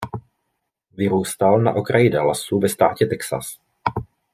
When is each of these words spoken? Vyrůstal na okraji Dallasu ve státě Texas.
Vyrůstal 0.91 1.61
na 1.61 1.73
okraji 1.73 2.09
Dallasu 2.09 2.59
ve 2.59 2.69
státě 2.69 3.05
Texas. 3.05 3.59